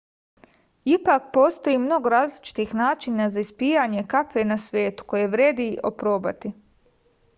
[0.91, 6.53] ipak postoji mnogo različitih načina za ispijanje kafe na svetu koje vredi oprobati